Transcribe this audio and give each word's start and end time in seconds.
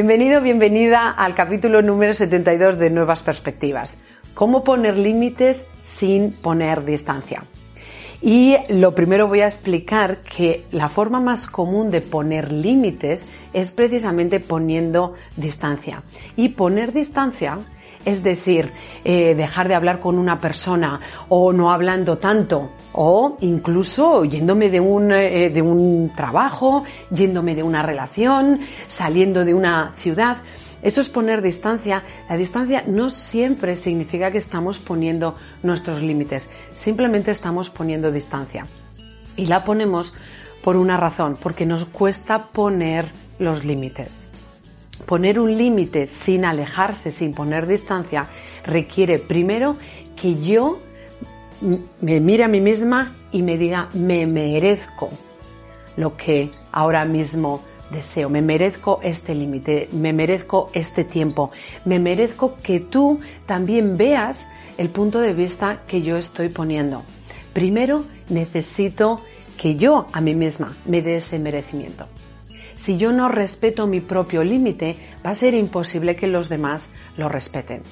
Bienvenido, 0.00 0.40
bienvenida 0.40 1.10
al 1.10 1.34
capítulo 1.34 1.82
número 1.82 2.14
72 2.14 2.78
de 2.78 2.88
Nuevas 2.88 3.24
Perspectivas. 3.24 3.98
¿Cómo 4.32 4.62
poner 4.62 4.96
límites 4.96 5.66
sin 5.98 6.30
poner 6.30 6.84
distancia? 6.84 7.42
Y 8.22 8.54
lo 8.68 8.94
primero 8.94 9.26
voy 9.26 9.40
a 9.40 9.48
explicar 9.48 10.18
que 10.18 10.62
la 10.70 10.88
forma 10.88 11.18
más 11.18 11.48
común 11.48 11.90
de 11.90 12.00
poner 12.00 12.52
límites 12.52 13.24
es 13.52 13.72
precisamente 13.72 14.38
poniendo 14.38 15.14
distancia. 15.36 16.04
Y 16.36 16.50
poner 16.50 16.92
distancia 16.92 17.58
es 18.08 18.22
decir, 18.22 18.72
eh, 19.04 19.34
dejar 19.34 19.68
de 19.68 19.74
hablar 19.74 20.00
con 20.00 20.18
una 20.18 20.38
persona 20.38 20.98
o 21.28 21.52
no 21.52 21.70
hablando 21.70 22.16
tanto 22.16 22.70
o 22.92 23.36
incluso 23.40 24.24
yéndome 24.24 24.70
de 24.70 24.80
un, 24.80 25.12
eh, 25.12 25.50
de 25.50 25.60
un 25.60 26.10
trabajo, 26.16 26.84
yéndome 27.10 27.54
de 27.54 27.62
una 27.62 27.82
relación, 27.82 28.60
saliendo 28.88 29.44
de 29.44 29.52
una 29.52 29.92
ciudad. 29.92 30.38
Eso 30.80 31.02
es 31.02 31.08
poner 31.08 31.42
distancia. 31.42 32.02
La 32.30 32.36
distancia 32.38 32.82
no 32.86 33.10
siempre 33.10 33.76
significa 33.76 34.30
que 34.30 34.38
estamos 34.38 34.78
poniendo 34.78 35.34
nuestros 35.62 36.00
límites, 36.00 36.50
simplemente 36.72 37.30
estamos 37.30 37.68
poniendo 37.68 38.10
distancia. 38.10 38.64
Y 39.36 39.46
la 39.46 39.64
ponemos 39.64 40.14
por 40.64 40.76
una 40.76 40.96
razón, 40.96 41.36
porque 41.40 41.66
nos 41.66 41.84
cuesta 41.84 42.46
poner 42.46 43.06
los 43.38 43.64
límites. 43.64 44.27
Poner 45.06 45.38
un 45.38 45.56
límite 45.56 46.06
sin 46.06 46.44
alejarse, 46.44 47.12
sin 47.12 47.32
poner 47.32 47.66
distancia, 47.66 48.26
requiere 48.64 49.18
primero 49.18 49.76
que 50.16 50.40
yo 50.40 50.80
me 52.00 52.20
mire 52.20 52.44
a 52.44 52.48
mí 52.48 52.60
misma 52.60 53.14
y 53.32 53.42
me 53.42 53.56
diga, 53.56 53.88
me 53.94 54.26
merezco 54.26 55.10
lo 55.96 56.16
que 56.16 56.50
ahora 56.72 57.04
mismo 57.04 57.62
deseo, 57.90 58.28
me 58.28 58.42
merezco 58.42 59.00
este 59.02 59.34
límite, 59.34 59.88
me 59.92 60.12
merezco 60.12 60.70
este 60.72 61.04
tiempo, 61.04 61.50
me 61.84 61.98
merezco 61.98 62.56
que 62.62 62.80
tú 62.80 63.20
también 63.46 63.96
veas 63.96 64.48
el 64.76 64.90
punto 64.90 65.20
de 65.20 65.34
vista 65.34 65.82
que 65.86 66.02
yo 66.02 66.16
estoy 66.16 66.48
poniendo. 66.48 67.02
Primero 67.52 68.04
necesito 68.28 69.20
que 69.56 69.76
yo 69.76 70.06
a 70.12 70.20
mí 70.20 70.34
misma 70.34 70.76
me 70.84 71.02
dé 71.02 71.16
ese 71.16 71.38
merecimiento. 71.38 72.06
Si 72.78 72.96
yo 72.96 73.10
no 73.10 73.28
respeto 73.28 73.88
mi 73.88 74.00
propio 74.00 74.44
límite, 74.44 74.96
va 75.26 75.30
a 75.30 75.34
ser 75.34 75.52
imposible 75.54 76.14
que 76.14 76.28
los 76.28 76.48
demás 76.48 76.88
lo 77.16 77.28
respeten. 77.28 77.82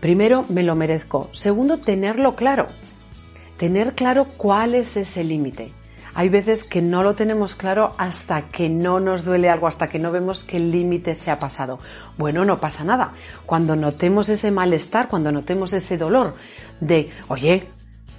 Primero, 0.00 0.46
me 0.48 0.62
lo 0.62 0.74
merezco. 0.74 1.28
Segundo, 1.32 1.78
tenerlo 1.78 2.34
claro. 2.34 2.66
Tener 3.58 3.94
claro 3.94 4.24
cuál 4.38 4.74
es 4.74 4.96
ese 4.96 5.22
límite. 5.22 5.70
Hay 6.14 6.30
veces 6.30 6.64
que 6.64 6.80
no 6.80 7.02
lo 7.02 7.12
tenemos 7.12 7.54
claro 7.54 7.92
hasta 7.98 8.48
que 8.48 8.70
no 8.70 9.00
nos 9.00 9.22
duele 9.22 9.50
algo, 9.50 9.66
hasta 9.66 9.88
que 9.88 9.98
no 9.98 10.10
vemos 10.10 10.44
que 10.44 10.56
el 10.56 10.70
límite 10.70 11.14
se 11.14 11.30
ha 11.30 11.38
pasado. 11.38 11.78
Bueno, 12.16 12.46
no 12.46 12.58
pasa 12.58 12.84
nada. 12.84 13.12
Cuando 13.44 13.76
notemos 13.76 14.30
ese 14.30 14.50
malestar, 14.50 15.08
cuando 15.08 15.30
notemos 15.30 15.74
ese 15.74 15.98
dolor 15.98 16.34
de, 16.80 17.10
oye, 17.28 17.64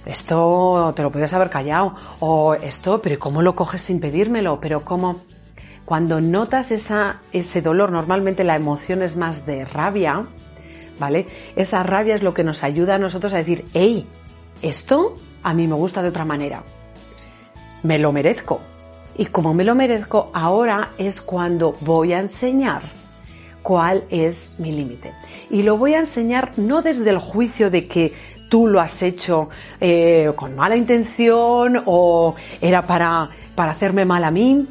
esto 0.06 0.92
te 0.94 1.02
lo 1.02 1.10
puedes 1.10 1.32
haber 1.32 1.50
callado, 1.50 1.96
o 2.20 2.54
esto, 2.54 3.02
pero 3.02 3.18
¿cómo 3.18 3.42
lo 3.42 3.56
coges 3.56 3.82
sin 3.82 3.98
pedírmelo? 3.98 4.60
Pero 4.60 4.84
¿cómo? 4.84 5.22
Cuando 5.88 6.20
notas 6.20 6.70
esa, 6.70 7.22
ese 7.32 7.62
dolor, 7.62 7.90
normalmente 7.92 8.44
la 8.44 8.56
emoción 8.56 9.00
es 9.00 9.16
más 9.16 9.46
de 9.46 9.64
rabia, 9.64 10.26
¿vale? 11.00 11.26
Esa 11.56 11.82
rabia 11.82 12.14
es 12.14 12.22
lo 12.22 12.34
que 12.34 12.44
nos 12.44 12.62
ayuda 12.62 12.96
a 12.96 12.98
nosotros 12.98 13.32
a 13.32 13.38
decir, 13.38 13.64
hey, 13.72 14.06
esto 14.60 15.14
a 15.42 15.54
mí 15.54 15.66
me 15.66 15.76
gusta 15.76 16.02
de 16.02 16.10
otra 16.10 16.26
manera 16.26 16.62
me 17.82 17.98
lo 17.98 18.12
merezco. 18.12 18.60
Y 19.16 19.24
como 19.24 19.54
me 19.54 19.64
lo 19.64 19.74
merezco, 19.74 20.30
ahora 20.34 20.90
es 20.98 21.22
cuando 21.22 21.72
voy 21.80 22.12
a 22.12 22.20
enseñar 22.20 22.82
cuál 23.62 24.04
es 24.10 24.50
mi 24.58 24.72
límite. 24.72 25.14
Y 25.48 25.62
lo 25.62 25.78
voy 25.78 25.94
a 25.94 26.00
enseñar 26.00 26.52
no 26.58 26.82
desde 26.82 27.08
el 27.08 27.16
juicio 27.16 27.70
de 27.70 27.86
que 27.86 28.12
tú 28.50 28.66
lo 28.66 28.78
has 28.78 29.02
hecho 29.02 29.48
eh, 29.80 30.32
con 30.36 30.54
mala 30.54 30.76
intención 30.76 31.82
o 31.86 32.34
era 32.60 32.82
para, 32.82 33.30
para 33.54 33.72
hacerme 33.72 34.04
mal 34.04 34.24
a 34.24 34.30
mí 34.30 34.66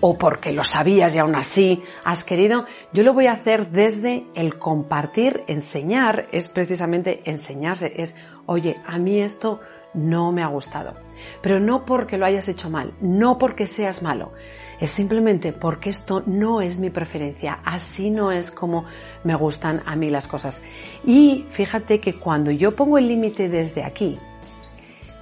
o 0.00 0.18
porque 0.18 0.52
lo 0.52 0.64
sabías 0.64 1.14
y 1.14 1.18
aún 1.18 1.34
así 1.34 1.82
has 2.04 2.24
querido. 2.24 2.66
Yo 2.92 3.02
lo 3.02 3.14
voy 3.14 3.26
a 3.26 3.32
hacer 3.32 3.70
desde 3.70 4.26
el 4.34 4.58
compartir, 4.58 5.44
enseñar, 5.46 6.28
es 6.32 6.48
precisamente 6.48 7.22
enseñarse, 7.24 7.92
es, 7.96 8.16
oye, 8.46 8.76
a 8.86 8.98
mí 8.98 9.20
esto 9.20 9.60
no 9.94 10.30
me 10.32 10.42
ha 10.42 10.48
gustado. 10.48 10.94
Pero 11.40 11.58
no 11.58 11.84
porque 11.84 12.18
lo 12.18 12.26
hayas 12.26 12.48
hecho 12.48 12.70
mal, 12.70 12.92
no 13.00 13.38
porque 13.38 13.66
seas 13.66 14.02
malo, 14.02 14.32
es 14.80 14.90
simplemente 14.90 15.52
porque 15.52 15.90
esto 15.90 16.22
no 16.26 16.60
es 16.60 16.78
mi 16.78 16.90
preferencia, 16.90 17.60
así 17.64 18.10
no 18.10 18.30
es 18.30 18.50
como 18.50 18.84
me 19.24 19.34
gustan 19.34 19.80
a 19.86 19.96
mí 19.96 20.10
las 20.10 20.26
cosas. 20.26 20.62
Y 21.04 21.46
fíjate 21.52 22.00
que 22.00 22.14
cuando 22.14 22.50
yo 22.50 22.76
pongo 22.76 22.98
el 22.98 23.08
límite 23.08 23.48
desde 23.48 23.82
aquí, 23.82 24.18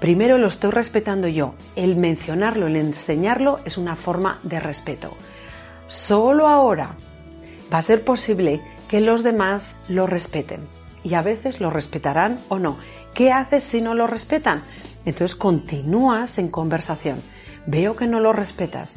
primero 0.01 0.39
lo 0.39 0.49
estoy 0.49 0.71
respetando 0.71 1.29
yo, 1.29 1.55
el 1.77 1.97
mencionarlo, 1.97 2.67
el 2.67 2.77
enseñarlo 2.77 3.61
es 3.65 3.79
una 3.79 3.97
forma 3.97 4.39
de 4.43 4.61
respeto. 4.61 5.13
Solo 5.89 6.49
ahora 6.49 6.97
va 7.73 7.79
a 7.79 7.83
ser 7.83 8.05
posible 8.05 8.61
que 8.89 9.01
los 9.01 9.23
demás 9.23 9.75
lo 9.89 10.07
respeten 10.07 10.61
y 11.03 11.15
a 11.15 11.23
veces 11.23 11.61
lo 11.61 11.71
respetarán 11.71 12.39
o 12.49 12.59
no. 12.59 12.79
¿Qué 13.15 13.33
haces 13.33 13.65
si 13.65 13.81
no 13.81 13.95
lo 13.95 14.07
respetan? 14.07 14.63
Entonces 15.05 15.37
continúas 15.37 16.39
en 16.39 16.49
conversación. 16.49 17.23
Veo 17.67 17.95
que 17.97 18.07
no 18.07 18.21
lo 18.21 18.33
respetas. 18.33 18.97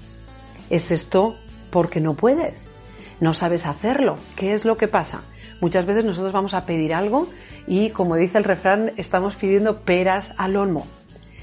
¿Es 0.70 0.92
esto 0.92 1.38
porque 1.72 2.00
no 2.00 2.16
puedes? 2.16 2.70
¿No 3.20 3.34
sabes 3.34 3.66
hacerlo? 3.66 4.18
¿Qué 4.36 4.54
es 4.54 4.66
lo 4.66 4.78
que 4.78 4.88
pasa? 4.88 5.22
Muchas 5.60 5.86
veces 5.86 6.06
nosotros 6.06 6.34
vamos 6.34 6.54
a 6.54 6.66
pedir 6.66 6.94
algo 6.94 7.28
y, 7.66 7.90
como 7.90 8.16
dice 8.16 8.38
el 8.38 8.44
refrán, 8.44 8.92
estamos 8.98 9.36
pidiendo 9.36 9.82
peras 9.82 10.34
al 10.38 10.56
olmo. 10.56 10.86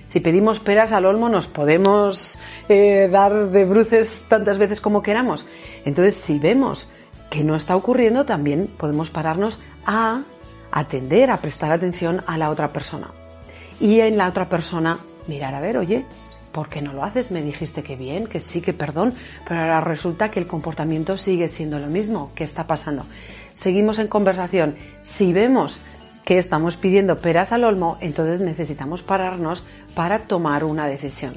Si 0.06 0.20
pedimos 0.20 0.60
peras 0.60 0.92
al 0.92 1.06
olmo 1.06 1.28
nos 1.28 1.46
podemos 1.46 2.38
eh, 2.68 3.08
dar 3.10 3.50
de 3.50 3.64
bruces 3.64 4.22
tantas 4.28 4.58
veces 4.58 4.80
como 4.80 5.02
queramos. 5.02 5.46
Entonces, 5.84 6.14
si 6.14 6.38
vemos 6.38 6.88
que 7.30 7.42
no 7.42 7.56
está 7.56 7.74
ocurriendo, 7.74 8.24
también 8.24 8.68
podemos 8.78 9.10
pararnos 9.10 9.60
a 9.86 10.22
atender, 10.70 11.30
a 11.30 11.38
prestar 11.38 11.72
atención 11.72 12.22
a 12.26 12.38
la 12.38 12.50
otra 12.50 12.72
persona 12.72 13.08
y 13.80 14.00
en 14.00 14.16
la 14.16 14.28
otra 14.28 14.48
persona 14.48 14.98
mirar 15.26 15.54
a 15.54 15.60
ver, 15.60 15.78
oye, 15.78 16.04
¿por 16.54 16.68
qué 16.68 16.80
no 16.80 16.92
lo 16.92 17.04
haces? 17.04 17.32
Me 17.32 17.42
dijiste 17.42 17.82
que 17.82 17.96
bien, 17.96 18.28
que 18.28 18.40
sí, 18.40 18.62
que 18.62 18.72
perdón, 18.72 19.12
pero 19.46 19.60
ahora 19.60 19.80
resulta 19.80 20.30
que 20.30 20.38
el 20.38 20.46
comportamiento 20.46 21.16
sigue 21.16 21.48
siendo 21.48 21.80
lo 21.80 21.88
mismo. 21.88 22.30
¿Qué 22.36 22.44
está 22.44 22.66
pasando? 22.66 23.06
Seguimos 23.54 23.98
en 23.98 24.06
conversación. 24.06 24.76
Si 25.02 25.32
vemos 25.32 25.80
que 26.24 26.38
estamos 26.38 26.76
pidiendo 26.76 27.18
peras 27.18 27.52
al 27.52 27.64
olmo, 27.64 27.98
entonces 28.00 28.40
necesitamos 28.40 29.02
pararnos 29.02 29.64
para 29.96 30.20
tomar 30.20 30.62
una 30.62 30.86
decisión. 30.86 31.34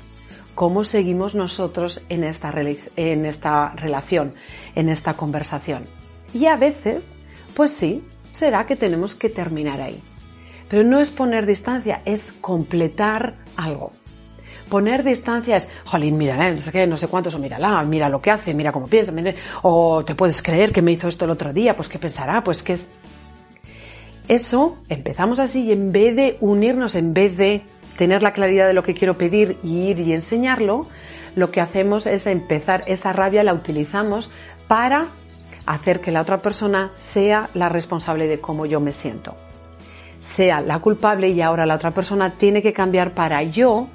¿Cómo 0.53 0.83
seguimos 0.83 1.33
nosotros 1.33 1.99
en 2.09 2.23
esta, 2.23 2.53
en 2.95 3.25
esta 3.25 3.71
relación, 3.75 4.35
en 4.75 4.89
esta 4.89 5.15
conversación? 5.15 5.85
Y 6.31 6.45
a 6.45 6.57
veces, 6.57 7.17
pues 7.55 7.71
sí, 7.71 8.03
será 8.33 8.67
que 8.67 8.75
tenemos 8.75 9.15
que 9.15 9.29
terminar 9.29 9.81
ahí. 9.81 9.99
Pero 10.69 10.83
no 10.83 10.99
es 10.99 11.09
poner 11.09 11.47
distancia, 11.47 12.01
es 12.05 12.31
completar 12.33 13.35
algo. 13.55 13.93
Poner 14.69 15.03
distancia 15.03 15.55
es, 15.55 15.67
jolín, 15.85 16.17
mira, 16.17 16.51
no 16.51 16.57
sé 16.57 16.71
qué, 16.71 16.85
no 16.87 16.97
sé 16.97 17.07
cuántos, 17.07 17.33
o 17.35 17.39
mírala, 17.39 17.81
mira 17.83 18.09
lo 18.09 18.21
que 18.21 18.31
hace, 18.31 18.53
mira 18.53 18.71
cómo 18.71 18.87
piensa, 18.87 19.13
o 19.61 20.03
te 20.03 20.13
puedes 20.13 20.41
creer 20.41 20.73
que 20.73 20.81
me 20.81 20.91
hizo 20.91 21.07
esto 21.07 21.25
el 21.25 21.31
otro 21.31 21.53
día, 21.53 21.75
pues 21.75 21.87
qué 21.87 21.99
pensará, 21.99 22.43
pues 22.43 22.63
qué 22.63 22.73
es. 22.73 22.91
Eso, 24.27 24.75
empezamos 24.89 25.39
así 25.39 25.63
y 25.63 25.71
en 25.71 25.93
vez 25.93 26.15
de 26.15 26.37
unirnos, 26.41 26.95
en 26.95 27.13
vez 27.13 27.37
de 27.37 27.61
tener 27.97 28.21
la 28.21 28.33
claridad 28.33 28.67
de 28.67 28.73
lo 28.73 28.83
que 28.83 28.93
quiero 28.93 29.17
pedir 29.17 29.57
y 29.63 29.87
ir 29.87 29.99
y 30.01 30.11
enseñarlo, 30.13 30.85
lo 31.35 31.49
que 31.49 31.61
hacemos 31.61 32.05
es 32.05 32.27
empezar, 32.27 32.83
esa 32.87 33.13
rabia 33.13 33.43
la 33.43 33.53
utilizamos 33.53 34.29
para 34.67 35.05
hacer 35.65 36.01
que 36.01 36.11
la 36.11 36.21
otra 36.21 36.41
persona 36.41 36.91
sea 36.93 37.49
la 37.53 37.69
responsable 37.69 38.27
de 38.27 38.39
cómo 38.39 38.65
yo 38.65 38.79
me 38.81 38.91
siento. 38.91 39.35
sea 40.19 40.61
la 40.61 40.79
culpable 40.79 41.29
y 41.29 41.41
ahora 41.41 41.65
la 41.65 41.75
otra 41.75 41.91
persona 41.91 42.31
tiene 42.31 42.61
que 42.61 42.73
cambiar 42.73 43.13
para 43.13 43.43
yo 43.43 43.87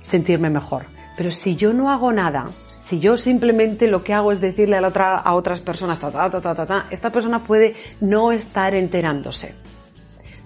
sentirme 0.00 0.50
mejor. 0.50 0.86
Pero 1.16 1.30
si 1.30 1.56
yo 1.56 1.72
no 1.72 1.90
hago 1.90 2.12
nada, 2.12 2.46
si 2.80 3.00
yo 3.00 3.16
simplemente 3.16 3.88
lo 3.88 4.04
que 4.04 4.14
hago 4.14 4.32
es 4.32 4.40
decirle 4.40 4.76
a, 4.76 4.80
la 4.80 4.88
otra, 4.88 5.16
a 5.16 5.34
otras 5.34 5.60
personas, 5.60 5.98
ta, 5.98 6.10
ta, 6.10 6.30
ta, 6.30 6.54
ta, 6.54 6.66
ta, 6.66 6.86
esta 6.90 7.10
persona 7.10 7.40
puede 7.40 7.74
no 8.00 8.32
estar 8.32 8.74
enterándose 8.74 9.54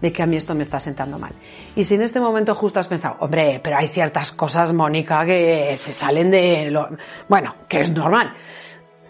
de 0.01 0.13
que 0.13 0.23
a 0.23 0.27
mí 0.27 0.37
esto 0.37 0.55
me 0.55 0.63
está 0.63 0.81
sentando 0.81 1.19
mal. 1.19 1.33
Y 1.77 1.85
si 1.85 1.97
en 1.97 2.03
este 2.03 2.21
momento 2.21 2.55
justo 2.55 2.81
has 2.81 2.89
pensado, 2.89 3.17
hombre, 3.21 3.61
pero 3.63 3.77
hay 3.77 3.89
ciertas 3.89 4.33
cosas, 4.33 4.73
Mónica, 4.73 5.25
que 5.27 5.77
se 5.77 5.93
salen 5.93 6.31
de 6.31 6.71
lo... 6.71 6.89
Bueno, 7.29 7.55
que 7.69 7.81
es 7.81 7.91
normal. 7.91 8.35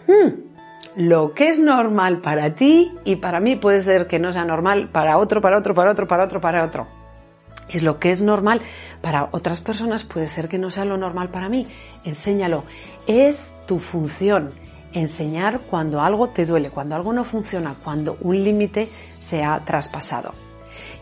Hmm, 0.07 0.51
lo 0.95 1.33
que 1.33 1.49
es 1.49 1.59
normal 1.59 2.19
para 2.19 2.53
ti 2.55 2.91
y 3.05 3.15
para 3.15 3.39
mí 3.39 3.55
puede 3.55 3.81
ser 3.81 4.07
que 4.07 4.19
no 4.19 4.33
sea 4.33 4.43
normal 4.43 4.89
para 4.91 5.17
otro, 5.17 5.39
para 5.39 5.57
otro, 5.57 5.73
para 5.73 5.91
otro, 5.91 6.07
para 6.07 6.25
otro, 6.25 6.41
para 6.41 6.65
otro. 6.65 7.00
Es 7.69 7.83
lo 7.83 7.99
que 7.99 8.11
es 8.11 8.21
normal 8.21 8.61
para 9.01 9.29
otras 9.31 9.61
personas 9.61 10.03
puede 10.03 10.27
ser 10.27 10.47
que 10.47 10.57
no 10.57 10.69
sea 10.69 10.85
lo 10.85 10.97
normal 10.97 11.29
para 11.29 11.49
mí. 11.49 11.65
Enséñalo. 12.03 12.63
Es 13.07 13.53
tu 13.65 13.79
función 13.79 14.51
enseñar 14.93 15.61
cuando 15.61 16.01
algo 16.01 16.29
te 16.29 16.45
duele, 16.45 16.69
cuando 16.69 16.95
algo 16.95 17.13
no 17.13 17.23
funciona, 17.23 17.75
cuando 17.83 18.17
un 18.21 18.43
límite 18.43 18.89
se 19.19 19.43
ha 19.43 19.59
traspasado. 19.61 20.33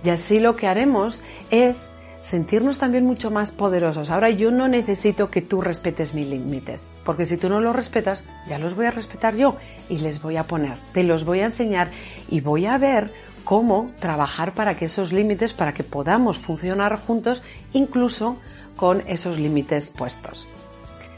Y 0.04 0.10
así 0.10 0.40
lo 0.40 0.56
que 0.56 0.68
haremos 0.68 1.20
es 1.50 1.92
sentirnos 2.22 2.78
también 2.78 3.06
mucho 3.06 3.32
más 3.32 3.52
poderosos. 3.52 4.10
Ahora 4.10 4.30
yo 4.30 4.52
no 4.52 4.68
necesito 4.68 5.30
que 5.30 5.42
tú 5.42 5.62
respetes 5.62 6.14
mis 6.14 6.28
límites, 6.28 6.90
porque 7.04 7.26
si 7.26 7.38
tú 7.38 7.50
no 7.50 7.62
los 7.62 7.76
respetas, 7.76 8.24
ya 8.48 8.60
los 8.60 8.76
voy 8.76 8.86
a 8.86 8.92
respetar 8.92 9.36
yo 9.36 9.56
y 9.90 9.98
les 10.00 10.22
voy 10.22 10.38
a 10.38 10.44
poner, 10.44 10.78
te 10.94 11.04
los 11.04 11.26
voy 11.26 11.40
a 11.40 11.46
enseñar 11.46 11.90
y 12.30 12.42
voy 12.42 12.66
a 12.66 12.78
ver 12.78 13.12
cómo 13.40 13.92
trabajar 14.00 14.54
para 14.54 14.78
que 14.78 14.86
esos 14.86 15.12
límites, 15.12 15.54
para 15.54 15.74
que 15.74 15.84
podamos 15.84 16.38
funcionar 16.38 17.00
juntos, 17.00 17.44
incluso 17.74 18.38
con 18.76 19.04
esos 19.08 19.40
límites 19.40 19.90
puestos. 19.90 20.48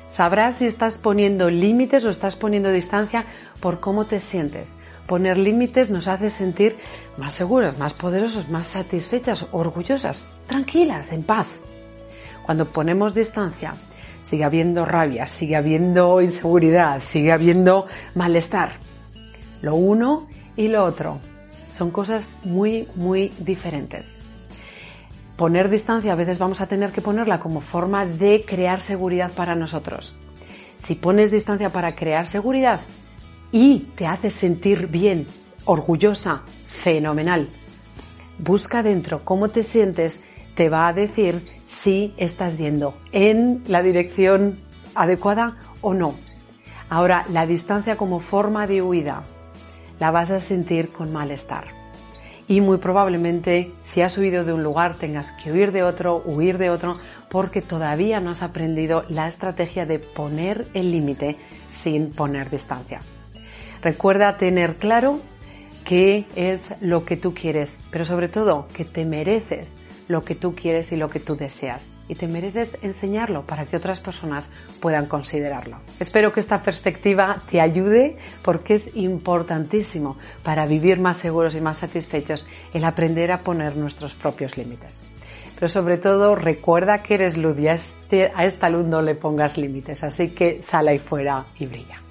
Sabrás 0.07 0.57
si 0.57 0.65
estás 0.65 0.97
poniendo 0.97 1.49
límites 1.49 2.03
o 2.03 2.09
estás 2.09 2.35
poniendo 2.35 2.69
distancia 2.69 3.25
por 3.59 3.79
cómo 3.79 4.05
te 4.05 4.19
sientes. 4.19 4.77
Poner 5.07 5.37
límites 5.37 5.89
nos 5.89 6.07
hace 6.07 6.29
sentir 6.29 6.77
más 7.17 7.33
seguras, 7.33 7.77
más 7.77 7.93
poderosos, 7.93 8.49
más 8.49 8.67
satisfechas, 8.67 9.45
orgullosas, 9.51 10.27
tranquilas, 10.47 11.11
en 11.11 11.23
paz. 11.23 11.47
Cuando 12.45 12.65
ponemos 12.65 13.13
distancia, 13.13 13.73
sigue 14.21 14.43
habiendo 14.43 14.85
rabia, 14.85 15.27
sigue 15.27 15.55
habiendo 15.55 16.21
inseguridad, 16.21 17.01
sigue 17.01 17.31
habiendo 17.31 17.87
malestar. 18.15 18.73
Lo 19.61 19.75
uno 19.75 20.27
y 20.55 20.67
lo 20.67 20.83
otro 20.83 21.19
son 21.71 21.91
cosas 21.91 22.29
muy, 22.43 22.87
muy 22.95 23.33
diferentes. 23.39 24.21
Poner 25.37 25.69
distancia 25.69 26.13
a 26.13 26.15
veces 26.15 26.37
vamos 26.37 26.61
a 26.61 26.67
tener 26.67 26.91
que 26.91 27.01
ponerla 27.01 27.39
como 27.39 27.61
forma 27.61 28.05
de 28.05 28.43
crear 28.45 28.81
seguridad 28.81 29.31
para 29.31 29.55
nosotros. 29.55 30.15
Si 30.77 30.95
pones 30.95 31.31
distancia 31.31 31.69
para 31.69 31.95
crear 31.95 32.27
seguridad, 32.27 32.81
y 33.51 33.79
te 33.95 34.07
hace 34.07 34.29
sentir 34.29 34.87
bien, 34.87 35.27
orgullosa, 35.65 36.43
fenomenal. 36.69 37.47
Busca 38.37 38.81
dentro 38.81 39.25
cómo 39.25 39.49
te 39.49 39.63
sientes, 39.63 40.19
te 40.55 40.69
va 40.69 40.87
a 40.87 40.93
decir 40.93 41.41
si 41.65 42.13
estás 42.17 42.57
yendo 42.57 42.93
en 43.11 43.63
la 43.67 43.83
dirección 43.83 44.59
adecuada 44.95 45.57
o 45.81 45.93
no. 45.93 46.15
Ahora, 46.89 47.25
la 47.29 47.45
distancia 47.45 47.95
como 47.95 48.19
forma 48.19 48.67
de 48.67 48.81
huida 48.81 49.23
la 50.01 50.09
vas 50.09 50.31
a 50.31 50.39
sentir 50.39 50.89
con 50.89 51.13
malestar. 51.13 51.65
Y 52.47 52.59
muy 52.59 52.79
probablemente 52.79 53.71
si 53.81 54.01
has 54.01 54.17
huido 54.17 54.43
de 54.43 54.51
un 54.51 54.63
lugar 54.63 54.95
tengas 54.95 55.31
que 55.31 55.51
huir 55.51 55.71
de 55.71 55.83
otro, 55.83 56.23
huir 56.25 56.57
de 56.57 56.71
otro, 56.71 56.97
porque 57.29 57.61
todavía 57.61 58.19
no 58.19 58.31
has 58.31 58.41
aprendido 58.41 59.05
la 59.09 59.27
estrategia 59.27 59.85
de 59.85 59.99
poner 59.99 60.65
el 60.73 60.91
límite 60.91 61.37
sin 61.69 62.09
poner 62.09 62.49
distancia. 62.49 62.99
Recuerda 63.83 64.37
tener 64.37 64.77
claro 64.77 65.19
qué 65.85 66.25
es 66.35 66.63
lo 66.81 67.05
que 67.05 67.15
tú 67.15 67.35
quieres, 67.35 67.77
pero 67.91 68.03
sobre 68.03 68.27
todo 68.27 68.67
que 68.75 68.85
te 68.85 69.05
mereces 69.05 69.77
lo 70.11 70.23
que 70.23 70.35
tú 70.35 70.53
quieres 70.53 70.91
y 70.91 70.97
lo 70.97 71.09
que 71.09 71.19
tú 71.19 71.35
deseas. 71.35 71.91
Y 72.07 72.15
te 72.15 72.27
mereces 72.27 72.77
enseñarlo 72.81 73.45
para 73.45 73.65
que 73.65 73.77
otras 73.77 73.99
personas 73.99 74.49
puedan 74.79 75.07
considerarlo. 75.07 75.77
Espero 75.99 76.31
que 76.31 76.39
esta 76.39 76.61
perspectiva 76.61 77.41
te 77.49 77.61
ayude 77.61 78.17
porque 78.43 78.75
es 78.75 78.95
importantísimo 78.95 80.17
para 80.43 80.65
vivir 80.65 80.99
más 80.99 81.17
seguros 81.17 81.55
y 81.55 81.61
más 81.61 81.77
satisfechos 81.77 82.45
el 82.73 82.83
aprender 82.83 83.31
a 83.31 83.39
poner 83.39 83.75
nuestros 83.77 84.13
propios 84.13 84.57
límites. 84.57 85.05
Pero 85.55 85.69
sobre 85.69 85.97
todo 85.97 86.35
recuerda 86.35 87.03
que 87.03 87.13
eres 87.13 87.37
luz 87.37 87.59
y 87.59 87.67
a, 87.67 87.73
este, 87.73 88.31
esta 88.39 88.69
luz 88.69 88.85
no 88.87 89.01
le 89.01 89.15
pongas 89.15 89.57
límites. 89.57 90.03
Así 90.03 90.29
que 90.29 90.61
sal 90.63 90.87
ahí 90.87 90.99
fuera 90.99 91.45
y 91.59 91.67
brilla. 91.67 92.10